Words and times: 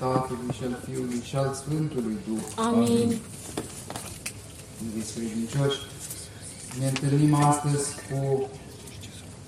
Tatălui 0.00 0.52
și 0.56 0.62
al 0.64 0.78
Fiului 0.84 1.22
și 1.22 1.36
al 1.36 1.54
Sfântului 1.54 2.16
Duh. 2.28 2.64
Amin. 2.66 3.18
Iubiți 4.84 5.12
credincioși, 5.14 5.78
ne 6.78 6.86
întâlnim 6.86 7.34
astăzi 7.34 7.86
cu 8.08 8.48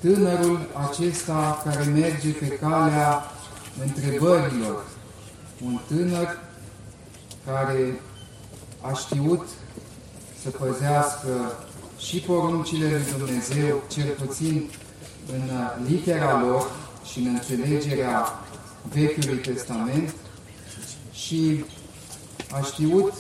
tânărul 0.01 0.61
acesta 0.89 1.63
care 1.65 1.85
merge 1.85 2.31
pe 2.31 2.49
calea 2.49 3.25
întrebărilor. 3.85 4.85
Un 5.65 5.81
tânăr 5.89 6.39
care 7.47 8.01
a 8.81 8.93
știut 8.93 9.49
să 10.43 10.49
păzească 10.51 11.59
și 11.99 12.19
poruncile 12.19 12.89
lui 12.89 13.19
Dumnezeu, 13.19 13.83
cel 13.89 14.09
puțin 14.27 14.71
în 15.33 15.51
litera 15.87 16.41
lor 16.41 16.71
și 17.05 17.19
în 17.19 17.27
înțelegerea 17.27 18.27
Vechiului 18.93 19.39
Testament 19.39 20.15
și 21.33 21.65
a 22.51 22.61
știut 22.61 23.13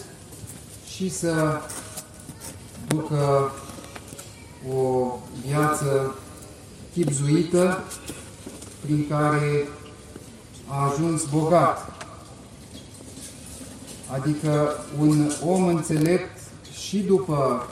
și 0.88 1.10
să 1.10 1.60
ducă 2.88 3.52
o 4.74 5.06
viață 5.46 6.14
chipzuită 6.92 7.84
prin 8.80 9.06
care 9.08 9.68
a 10.66 10.90
ajuns 10.90 11.24
bogat. 11.24 11.92
Adică 14.10 14.76
un 14.98 15.30
om 15.46 15.66
înțelept 15.66 16.38
și 16.72 16.98
după 16.98 17.66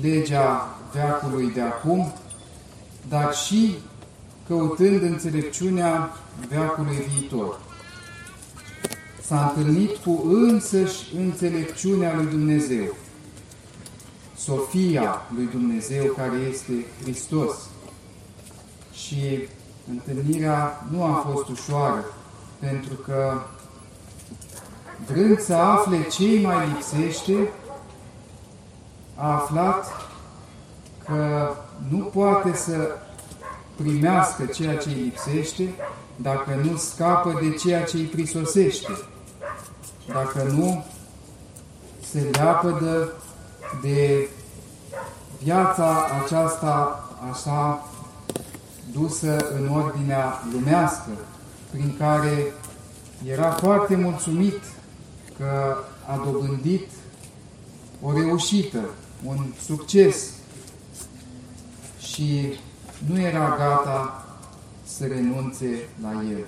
legea 0.00 0.78
veacului 0.92 1.50
de 1.50 1.60
acum, 1.60 2.12
dar 3.08 3.34
și 3.34 3.78
căutând 4.46 5.02
înțelepciunea 5.02 6.10
veacului 6.48 6.96
viitor. 7.14 7.60
S-a 9.28 9.54
întâlnit 9.56 9.96
cu 9.96 10.22
însăși 10.26 11.16
înțelepciunea 11.16 12.14
lui 12.14 12.26
Dumnezeu, 12.26 12.94
Sofia 14.36 15.22
lui 15.34 15.48
Dumnezeu 15.52 16.12
care 16.12 16.36
este 16.50 16.72
Hristos. 17.02 17.54
Și 18.92 19.48
întâlnirea 19.90 20.86
nu 20.90 21.04
a 21.04 21.26
fost 21.32 21.48
ușoară, 21.48 22.04
pentru 22.58 22.94
că 22.94 23.40
vrând 25.06 25.38
să 25.38 25.54
afle 25.54 26.06
ce 26.10 26.40
mai 26.42 26.68
lipsește, 26.68 27.48
a 29.14 29.32
aflat 29.32 29.86
că 31.04 31.50
nu 31.88 31.98
poate 31.98 32.56
să 32.56 32.96
primească 33.76 34.44
ceea 34.44 34.76
ce 34.76 34.88
îi 34.88 35.02
lipsește 35.02 35.74
dacă 36.16 36.60
nu 36.64 36.76
scapă 36.76 37.38
de 37.42 37.54
ceea 37.54 37.84
ce 37.84 37.96
îi 37.96 38.02
prisosește, 38.02 38.92
dacă 40.12 40.42
nu 40.42 40.84
se 42.10 42.30
leapădă 42.32 43.12
de 43.82 44.28
viața 45.42 46.06
aceasta 46.24 47.04
așa 47.30 47.88
dusă 48.92 49.36
în 49.36 49.68
ordinea 49.68 50.42
lumească, 50.52 51.10
prin 51.70 51.96
care 51.98 52.52
era 53.24 53.50
foarte 53.50 53.96
mulțumit 53.96 54.60
că 55.38 55.76
a 56.06 56.16
dobândit 56.24 56.88
o 58.02 58.12
reușită, 58.12 58.80
un 59.24 59.44
succes 59.66 60.30
și 61.98 62.58
nu 63.06 63.20
era 63.20 63.56
gata 63.58 64.26
să 64.84 65.06
renunțe 65.06 65.88
la 66.02 66.22
el. 66.30 66.46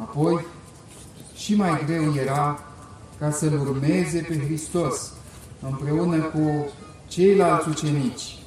Apoi, 0.00 0.44
și 1.46 1.54
mai 1.54 1.84
greu 1.86 2.14
era 2.14 2.60
ca 3.18 3.30
să-L 3.30 3.60
urmeze 3.60 4.18
pe 4.28 4.38
Hristos 4.38 5.12
împreună 5.60 6.16
cu 6.16 6.68
ceilalți 7.08 7.68
ucenici, 7.68 8.38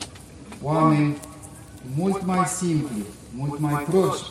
oameni 0.61 1.17
mult 1.95 2.25
mai 2.25 2.45
simpli, 2.45 3.05
mult 3.35 3.59
mai 3.59 3.73
proști 3.89 4.29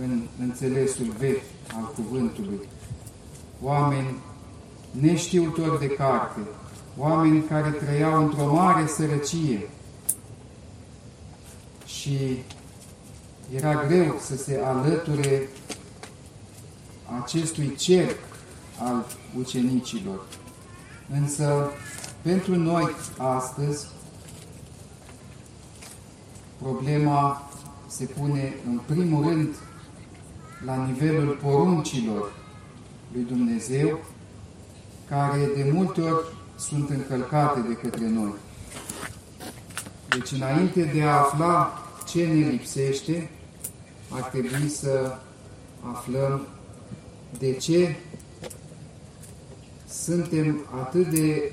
în 0.00 0.22
înțelesul 0.40 1.14
vechi 1.18 1.42
al 1.74 1.92
cuvântului, 1.94 2.60
oameni 3.62 4.16
neștiutori 4.90 5.78
de 5.78 5.86
carte, 5.86 6.40
oameni 6.96 7.42
care 7.42 7.70
trăiau 7.70 8.22
într-o 8.22 8.54
mare 8.54 8.86
sărăcie. 8.86 9.68
Și 11.86 12.38
era 13.54 13.84
greu 13.86 14.16
să 14.20 14.36
se 14.36 14.60
alăture 14.64 15.48
acestui 17.22 17.74
cerc 17.74 18.18
al 18.78 19.06
ucenicilor. 19.38 20.26
Însă, 21.10 21.70
pentru 22.22 22.56
noi 22.56 22.90
astăzi, 23.18 23.86
problema 26.58 27.50
se 27.86 28.04
pune 28.04 28.54
în 28.66 28.80
primul 28.86 29.28
rând 29.28 29.54
la 30.64 30.84
nivelul 30.84 31.38
poruncilor 31.42 32.32
lui 33.12 33.22
Dumnezeu, 33.22 33.98
care 35.08 35.50
de 35.56 35.70
multe 35.72 36.00
ori 36.00 36.26
sunt 36.56 36.90
încălcate 36.90 37.60
de 37.60 37.74
către 37.74 38.08
noi. 38.08 38.34
Deci, 40.08 40.30
înainte 40.30 40.90
de 40.94 41.02
a 41.02 41.18
afla 41.18 41.82
ce 42.06 42.26
ne 42.26 42.48
lipsește, 42.48 43.30
ar 44.10 44.22
trebui 44.22 44.68
să 44.68 45.18
aflăm 45.92 46.46
de 47.38 47.52
ce 47.52 47.96
suntem 49.88 50.66
atât 50.80 51.06
de 51.06 51.52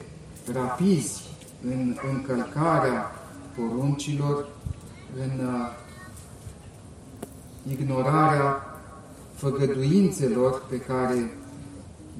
rapizi 0.54 1.22
în 1.64 1.98
încălcarea 2.12 3.12
poruncilor, 3.56 4.48
în 5.16 5.46
uh, 5.46 5.72
ignorarea 7.72 8.64
făgăduințelor 9.36 10.64
pe 10.70 10.80
care 10.80 11.32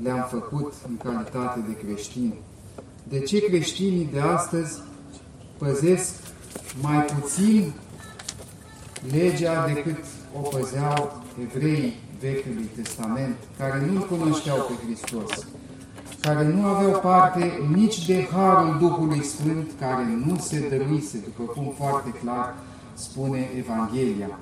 le-am 0.04 0.28
făcut 0.30 0.74
în 0.88 0.98
calitate 0.98 1.64
de 1.68 1.86
creștini. 1.86 2.40
De 3.04 3.20
ce 3.20 3.40
creștinii 3.40 4.10
de 4.12 4.20
astăzi 4.20 4.80
păzesc 5.58 6.14
mai 6.82 7.06
puțin 7.06 7.74
legea 9.12 9.68
decât 9.74 10.04
o 10.36 10.40
păzeau 10.40 11.24
evreii 11.42 12.04
Vechiului 12.20 12.70
Testament, 12.76 13.36
care 13.58 13.86
nu-L 13.86 14.08
cunoșteau 14.08 14.58
pe 14.58 14.86
Hristos, 14.86 15.48
care 16.22 16.48
nu 16.48 16.66
aveau 16.66 17.00
parte 17.00 17.68
nici 17.76 18.06
de 18.06 18.28
Harul 18.32 18.78
Duhului 18.80 19.24
Sfânt, 19.24 19.72
care 19.80 20.06
nu 20.26 20.38
se 20.38 20.70
dăruise, 20.70 21.18
după 21.18 21.52
cum 21.52 21.74
foarte 21.78 22.10
clar 22.10 22.56
spune 22.94 23.50
Evanghelia. 23.58 24.40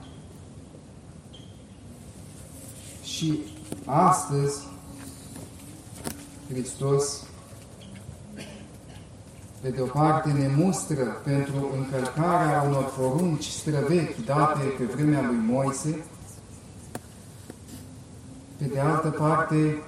Și 3.03 3.39
astăzi 3.85 4.67
Hristos 6.49 7.23
pe 9.61 9.69
de 9.69 9.81
o 9.81 9.85
parte 9.85 10.31
ne 10.31 10.51
mustră 10.55 11.03
pentru 11.23 11.69
încălcarea 11.77 12.61
unor 12.67 12.93
porunci 12.97 13.45
străvechi 13.45 14.25
date 14.25 14.63
pe 14.77 14.83
vremea 14.83 15.21
lui 15.21 15.39
Moise, 15.47 16.05
pe 18.63 18.69
de 18.73 18.79
altă 18.79 19.09
parte, 19.09 19.81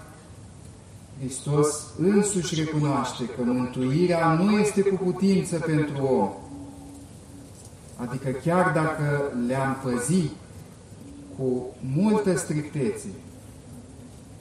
Hristos 1.19 1.83
însuși 1.97 2.55
recunoaște 2.55 3.25
că 3.25 3.41
mântuirea 3.43 4.33
nu 4.33 4.51
este 4.51 4.81
cu 4.81 5.03
putință 5.03 5.59
pentru 5.59 6.03
om. 6.03 6.29
Adică 7.95 8.29
chiar 8.29 8.71
dacă 8.73 9.33
le-am 9.47 9.77
păzit 9.83 10.31
cu 11.37 11.75
multă 11.95 12.37
strictețe 12.37 13.07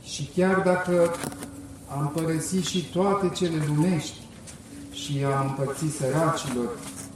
și 0.02 0.30
chiar 0.36 0.60
dacă 0.60 1.10
am 1.96 2.12
părăsit 2.14 2.64
și 2.64 2.90
toate 2.92 3.28
cele 3.28 3.64
lumești 3.66 4.20
și 4.90 5.24
am 5.38 5.46
împărțit 5.46 5.92
săracilor 5.92 6.68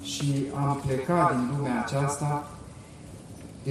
și 0.03 0.47
am 0.57 0.83
plecat 0.87 1.31
din 1.31 1.57
lumea 1.57 1.85
aceasta, 1.87 2.58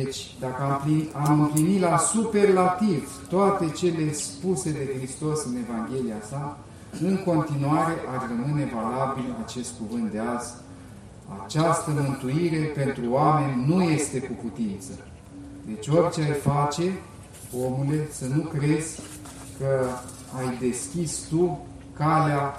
deci, 0.04 0.36
dacă 0.40 0.64
am, 0.64 0.82
plin, 0.84 1.10
am 1.14 1.40
împlinit 1.40 1.82
la 1.82 1.98
superlativ 1.98 3.28
toate 3.30 3.70
cele 3.70 4.14
spuse 4.14 4.72
de 4.72 4.94
Hristos 4.98 5.46
în 5.46 5.56
Evanghelia 5.56 6.16
sa, 6.30 6.58
în 7.02 7.24
continuare 7.24 7.94
ar 8.16 8.28
rămâne 8.28 8.72
valabil 8.74 9.36
acest 9.46 9.72
cuvânt 9.78 10.12
de 10.12 10.20
azi. 10.20 10.54
Această 11.44 11.92
mântuire 11.92 12.64
pentru 12.64 13.02
oameni 13.10 13.66
nu 13.68 13.82
este 13.82 14.20
cu 14.20 14.34
putință. 14.42 14.92
Deci 15.66 15.88
orice 15.88 16.22
ai 16.22 16.34
face, 16.34 16.92
omule, 17.66 18.08
să 18.12 18.26
nu 18.36 18.42
crezi 18.42 19.00
că 19.60 19.86
ai 20.38 20.58
deschis 20.60 21.20
tu 21.30 21.66
calea 21.94 22.56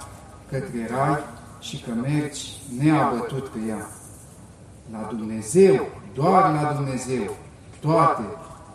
către 0.49 0.89
rai 0.91 1.19
și 1.59 1.81
că 1.81 1.91
mergi 2.01 2.61
neabătut 2.79 3.47
pe 3.47 3.59
ea. 3.67 3.89
La 4.91 5.07
Dumnezeu 5.09 5.87
doar 6.19 6.53
la 6.61 6.73
Dumnezeu 6.73 7.35
toate 7.79 8.23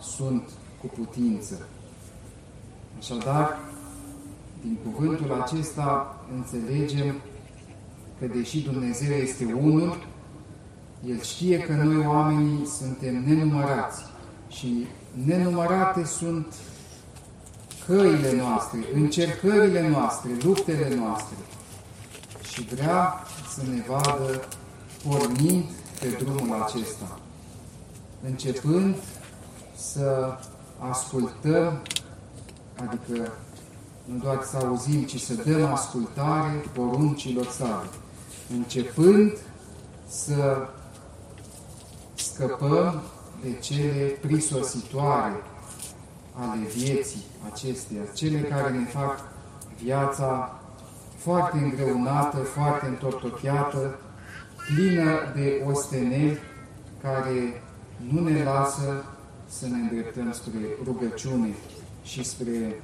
sunt 0.01 0.43
cu 0.81 0.87
putință. 0.87 1.59
Așadar, 2.99 3.59
din 4.61 4.77
cuvântul 4.85 5.43
acesta 5.43 6.17
înțelegem 6.35 7.15
că 8.19 8.27
deși 8.27 8.61
Dumnezeu 8.61 9.17
este 9.17 9.45
unul, 9.61 10.07
El 11.09 11.21
știe 11.21 11.59
că 11.59 11.73
noi 11.73 12.07
oamenii 12.07 12.67
suntem 12.67 13.25
nenumărați 13.27 14.03
și 14.49 14.87
nenumărate 15.25 16.05
sunt 16.05 16.47
căile 17.87 18.37
noastre, 18.37 18.79
încercările 18.95 19.89
noastre, 19.89 20.31
luptele 20.43 20.95
noastre 20.95 21.37
și 22.53 22.63
vrea 22.63 23.15
să 23.55 23.63
ne 23.71 23.83
vadă 23.89 24.41
pornind 25.09 25.65
pe 26.01 26.25
drumul 26.25 26.63
acesta, 26.63 27.19
începând 28.27 28.97
să 29.77 30.39
ascultăm, 30.79 31.83
adică 32.75 33.33
nu 34.05 34.19
doar 34.23 34.43
să 34.43 34.57
auzim, 34.57 35.03
ci 35.03 35.21
să 35.21 35.35
dăm 35.35 35.73
ascultare 35.73 36.65
poruncilor 36.73 37.47
sale, 37.47 37.89
începând 38.57 39.33
să 40.07 40.69
scăpăm 42.15 43.03
de 43.43 43.59
cele 43.59 44.19
prisositoare 44.21 45.43
ale 46.35 46.67
vieții 46.77 47.25
acesteia, 47.53 48.03
cele 48.15 48.41
care 48.41 48.71
ne 48.71 48.85
fac 48.85 49.19
viața 49.83 50.59
foarte 51.17 51.59
îngreunată, 51.59 52.37
foarte 52.37 52.87
întortocheată, 52.87 53.99
plină 54.75 55.33
de 55.35 55.63
osteneli 55.67 56.39
care 57.03 57.63
nu 57.97 58.29
ne 58.29 58.43
lasă 58.43 59.05
să 59.47 59.67
ne 59.67 59.77
îndreptăm 59.77 60.33
spre 60.33 60.59
rugăciune 60.85 61.55
și 62.03 62.25
spre 62.25 62.83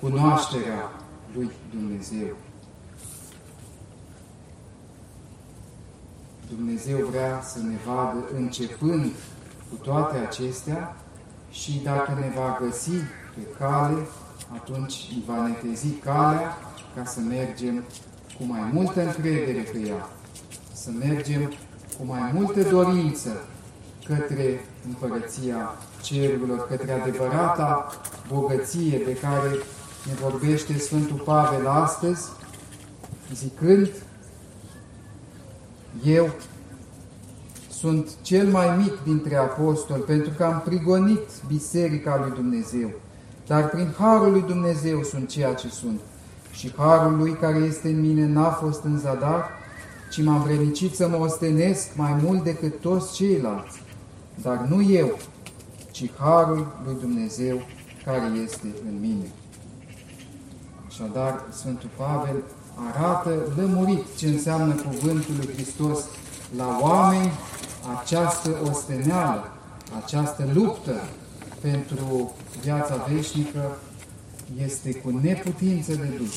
cunoașterea 0.00 0.90
lui 1.34 1.50
Dumnezeu. 1.70 2.36
Dumnezeu 6.48 7.06
vrea 7.06 7.40
să 7.42 7.58
ne 7.58 7.76
vadă 7.86 8.24
începând 8.36 9.12
cu 9.68 9.76
toate 9.82 10.16
acestea 10.18 10.96
și 11.50 11.80
dacă 11.84 12.12
ne 12.12 12.32
va 12.36 12.58
găsi 12.62 12.96
pe 13.34 13.40
cale, 13.58 14.06
atunci 14.54 15.12
va 15.26 15.46
netezi 15.46 15.88
calea 15.88 16.56
ca 16.94 17.04
să 17.04 17.20
mergem 17.20 17.84
cu 18.38 18.44
mai 18.44 18.70
multă 18.72 19.02
încredere 19.02 19.60
pe 19.72 19.78
ea, 19.78 20.08
să 20.72 20.90
mergem 20.98 21.52
cu 21.98 22.04
mai 22.04 22.30
multă 22.32 22.62
dorință 22.62 23.30
către 24.06 24.64
împărăția 24.86 25.74
cerurilor, 26.02 26.66
către 26.66 26.92
adevărata 26.92 27.86
bogăție 28.28 28.98
de 29.04 29.16
care 29.16 29.48
ne 30.06 30.12
vorbește 30.20 30.78
Sfântul 30.78 31.22
Pavel 31.24 31.66
astăzi, 31.66 32.28
zicând, 33.34 33.90
eu 36.04 36.30
sunt 37.70 38.08
cel 38.22 38.46
mai 38.46 38.76
mic 38.76 39.02
dintre 39.04 39.36
apostoli, 39.36 40.02
pentru 40.02 40.32
că 40.36 40.44
am 40.44 40.62
prigonit 40.64 41.28
Biserica 41.46 42.20
lui 42.24 42.34
Dumnezeu, 42.34 42.90
dar 43.46 43.68
prin 43.68 43.94
Harul 43.98 44.30
lui 44.30 44.42
Dumnezeu 44.42 45.02
sunt 45.02 45.28
ceea 45.28 45.54
ce 45.54 45.68
sunt. 45.68 46.00
Și 46.52 46.72
Harul 46.76 47.16
lui 47.16 47.32
care 47.32 47.58
este 47.58 47.88
în 47.88 48.00
mine 48.00 48.26
n-a 48.26 48.50
fost 48.50 48.84
în 48.84 48.98
zadar, 48.98 49.44
ci 50.10 50.22
m-am 50.22 50.42
vrednicit 50.42 50.94
să 50.94 51.08
mă 51.08 51.16
ostenesc 51.16 51.88
mai 51.96 52.20
mult 52.22 52.44
decât 52.44 52.80
toți 52.80 53.14
ceilalți. 53.14 53.82
Dar 54.34 54.58
nu 54.58 54.82
eu, 54.82 55.18
ci 55.90 56.10
Harul 56.18 56.66
lui 56.84 56.96
Dumnezeu 57.00 57.60
care 58.04 58.26
este 58.44 58.66
în 58.88 59.00
mine. 59.00 59.26
Așadar, 60.88 61.44
Sfântul 61.52 61.90
Pavel 61.96 62.42
arată 62.88 63.52
lămurit 63.56 64.16
ce 64.16 64.26
înseamnă 64.26 64.74
cuvântul 64.74 65.34
lui 65.36 65.52
Hristos 65.54 66.04
la 66.56 66.78
oameni 66.80 67.30
această 68.00 68.50
osteneală, 68.70 69.52
această 70.04 70.48
luptă 70.52 70.94
pentru 71.60 72.34
viața 72.62 73.06
veșnică 73.08 73.76
este 74.64 74.94
cu 74.94 75.18
neputință 75.22 75.94
de 75.94 76.18
dus. 76.18 76.36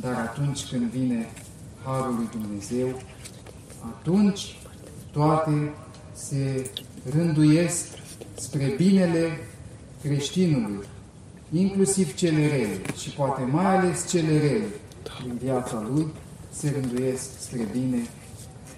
Dar 0.00 0.12
atunci 0.12 0.66
când 0.70 0.90
vine 0.90 1.28
Harul 1.84 2.14
lui 2.14 2.28
Dumnezeu, 2.40 3.00
atunci 3.84 4.58
toate 5.12 5.74
se 6.12 6.70
rânduiesc 7.10 7.86
spre 8.34 8.74
binele 8.76 9.40
creștinului, 10.02 10.86
inclusiv 11.52 12.14
cele 12.14 12.46
rele 12.46 12.80
și 12.96 13.10
poate 13.10 13.42
mai 13.42 13.76
ales 13.76 14.08
cele 14.08 14.38
rele 14.38 14.66
din 15.22 15.38
viața 15.42 15.86
lui 15.92 16.06
se 16.50 16.74
rânduiesc 16.80 17.40
spre 17.40 17.68
bine 17.72 18.02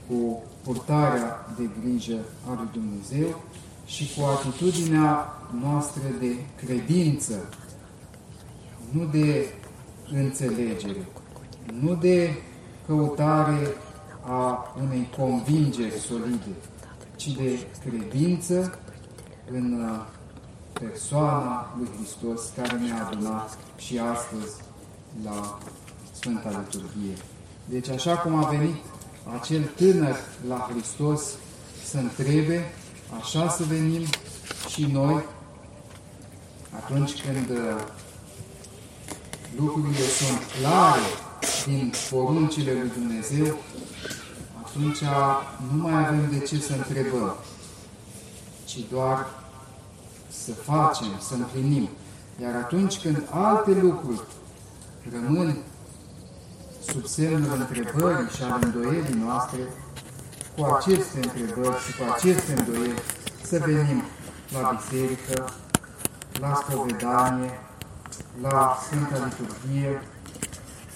cu 0.08 0.42
purtarea 0.62 1.54
de 1.56 1.68
grijă 1.80 2.18
a 2.48 2.52
lui 2.52 2.68
Dumnezeu 2.72 3.42
și 3.86 4.10
cu 4.16 4.24
atitudinea 4.24 5.26
noastră 5.62 6.02
de 6.20 6.36
credință, 6.64 7.48
nu 8.90 9.04
de 9.04 9.46
înțelegere, 10.12 11.06
nu 11.80 11.94
de 11.94 12.30
căutare 12.86 13.74
a 14.20 14.74
unei 14.82 15.08
convingeri 15.16 15.98
solide, 15.98 16.54
ci 17.18 17.28
de 17.28 17.66
credință 17.84 18.78
în 19.50 19.90
persoana 20.72 21.74
lui 21.78 21.88
Hristos 21.96 22.40
care 22.56 22.78
ne-a 22.78 23.06
adunat 23.06 23.58
și 23.76 23.98
astăzi 23.98 24.54
la 25.24 25.58
Sfânta 26.12 26.48
Liturghie. 26.48 27.16
Deci 27.64 27.88
așa 27.88 28.16
cum 28.16 28.44
a 28.44 28.48
venit 28.48 28.76
acel 29.40 29.62
tânăr 29.76 30.16
la 30.48 30.68
Hristos 30.70 31.22
să 31.84 31.98
întrebe, 31.98 32.72
așa 33.20 33.48
să 33.48 33.62
venim 33.64 34.04
și 34.68 34.84
noi 34.84 35.24
atunci 36.76 37.12
când 37.22 37.50
uh, 37.50 37.84
lucrurile 39.56 40.04
sunt 40.18 40.38
clare 40.60 41.08
din 41.66 41.92
poruncile 42.10 42.72
lui 42.72 42.90
Dumnezeu, 42.94 43.56
atunci 44.78 45.02
nu 45.72 45.82
mai 45.82 46.06
avem 46.06 46.28
de 46.30 46.38
ce 46.38 46.60
să 46.60 46.72
întrebăm, 46.72 47.34
ci 48.64 48.78
doar 48.90 49.26
să 50.28 50.52
facem, 50.52 51.18
să 51.20 51.34
împlinim. 51.34 51.88
Iar 52.42 52.54
atunci 52.54 53.00
când 53.00 53.22
alte 53.30 53.70
lucruri 53.70 54.20
rămân 55.12 55.56
sub 56.86 57.04
semnul 57.04 57.56
întrebării 57.58 58.28
și 58.36 58.42
al 58.42 58.58
îndoierii 58.62 59.22
noastre, 59.24 59.58
cu 60.56 60.64
aceste 60.64 61.20
întrebări 61.22 61.82
și 61.84 61.96
cu 61.96 62.04
aceste 62.14 62.52
îndoieri 62.52 63.02
să 63.42 63.58
venim 63.58 64.02
la 64.52 64.80
biserică, 64.80 65.44
la 66.40 66.54
spovedanie, 66.54 67.60
la 68.42 68.78
Sfânta 68.82 69.24
Liturghie, 69.24 70.02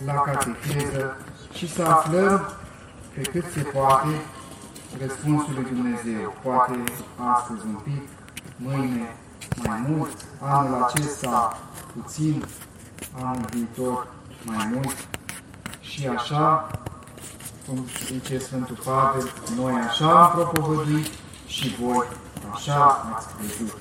la 0.05 0.15
catecheză 0.15 1.17
și 1.53 1.73
să 1.73 1.83
aflăm 1.83 2.62
pe 3.15 3.21
cât 3.21 3.45
se 3.53 3.61
poate 3.61 4.21
răspunsul 5.01 5.55
lui 5.55 5.65
Dumnezeu. 5.65 6.35
Poate 6.43 6.83
astăzi 7.17 7.67
un 7.67 7.75
pic, 7.75 8.09
mâine 8.57 9.17
mai 9.67 9.85
mult, 9.89 10.17
anul 10.41 10.83
acesta 10.83 11.59
puțin, 11.93 12.45
anul 13.23 13.45
viitor 13.51 14.07
mai 14.45 14.71
mult, 14.73 14.97
și 15.81 16.07
așa, 16.07 16.71
cum 17.67 17.87
zice 18.07 18.39
Sfântul 18.39 18.79
Pavel, 18.85 19.33
noi 19.57 19.73
așa 19.73 20.25
am 20.25 20.31
propovăduit 20.31 21.11
și 21.47 21.77
voi 21.81 22.07
așa 22.53 23.13
ați 23.15 23.27
crezut. 23.37 23.79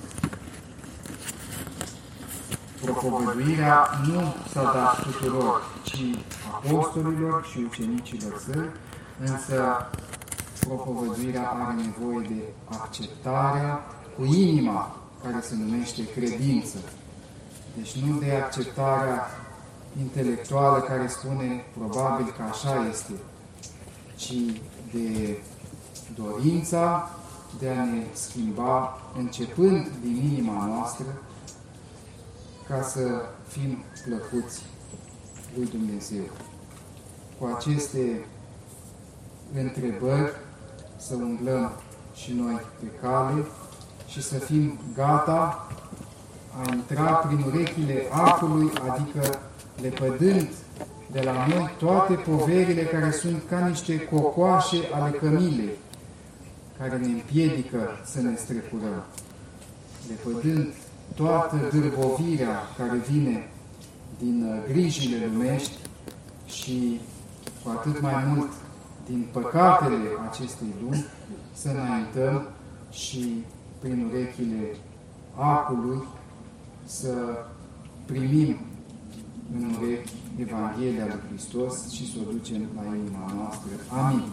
Propovăduirea 2.82 3.90
nu 4.08 4.36
s-a 4.52 4.64
dat 4.64 5.02
tuturor, 5.02 5.62
ci 5.84 6.00
apostolilor 6.54 7.46
și 7.52 7.68
ucenicilor 7.70 8.42
săi, 8.46 8.70
însă 9.25 9.90
propovăduirea 10.60 11.50
are 11.50 11.82
nevoie 11.82 12.28
de 12.28 12.42
acceptarea 12.68 13.80
cu 14.16 14.24
inima, 14.24 14.96
care 15.24 15.42
se 15.42 15.56
numește 15.56 16.08
credință. 16.08 16.78
Deci 17.75 17.98
nu 17.98 18.20
de 18.20 18.32
acceptarea 18.32 19.28
intelectuală 20.01 20.80
care 20.80 21.08
spune 21.08 21.66
probabil 21.78 22.34
că 22.38 22.44
așa 22.51 22.88
este, 22.90 23.13
ci 24.16 24.34
de 24.92 25.38
dorința 26.16 27.10
de 27.60 27.70
a 27.70 27.84
ne 27.84 28.04
schimba 28.13 28.98
începând 29.18 29.88
din 30.01 30.16
inima 30.16 30.66
noastră 30.66 31.06
ca 32.68 32.82
să 32.82 33.22
fim 33.48 33.78
plăcuți 34.04 34.62
lui 35.56 35.66
Dumnezeu. 35.66 36.24
Cu 37.40 37.46
aceste 37.56 38.25
întrebări 39.60 40.31
să 40.98 41.15
umblăm 41.15 41.72
și 42.15 42.34
noi 42.34 42.60
pe 42.79 42.86
cale 43.01 43.46
și 44.08 44.22
să 44.22 44.38
fim 44.38 44.79
gata 44.96 45.67
a 46.60 46.74
intrat 46.74 47.27
prin 47.27 47.43
urechile 47.48 48.08
acului, 48.12 48.72
adică 48.89 49.39
lepădând 49.81 50.48
de 51.12 51.22
la 51.22 51.48
noi 51.48 51.70
toate 51.77 52.13
poverile 52.13 52.84
care 52.84 53.12
sunt 53.12 53.41
ca 53.50 53.67
niște 53.67 54.00
cocoașe 54.00 54.77
ale 54.93 55.10
cămilei, 55.10 55.77
care 56.77 56.98
ne 56.98 57.08
împiedică 57.08 58.00
să 58.05 58.22
ne 58.22 58.36
strecurăm, 58.36 59.03
lepădând 60.10 60.67
toată 61.15 61.55
dârbovirea 61.72 62.60
care 62.77 62.98
vine 63.10 63.50
din 64.20 64.43
uh, 64.43 64.74
grijile 64.74 65.29
lumești 65.34 65.77
și 66.46 67.00
cu 67.63 67.70
atât 67.70 68.01
mai 68.01 68.24
mult 68.36 68.51
din 69.12 69.27
păcatele 69.32 70.10
acestei 70.30 70.74
lumi, 70.82 71.06
să 71.53 71.70
înaintăm 71.70 72.48
și 72.91 73.44
prin 73.80 74.10
urechile 74.10 74.75
acului 75.36 76.03
să 76.84 77.13
primim 78.06 78.58
în 79.56 79.75
urechi 79.80 80.13
Evanghelia 80.38 81.06
lui 81.06 81.22
Hristos 81.27 81.89
și 81.89 82.12
să 82.12 82.18
o 82.22 82.32
ducem 82.32 82.62
la 82.75 82.96
inima 82.96 83.32
noastră. 83.36 83.72
Amin. 84.03 84.24